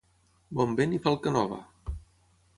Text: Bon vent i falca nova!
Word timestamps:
Bon 0.59 0.73
vent 0.79 0.95
i 0.99 1.01
falca 1.05 1.35
nova! 1.37 1.61